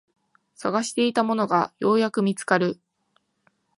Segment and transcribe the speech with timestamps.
[0.57, 2.79] 探していたものがようやく見つかる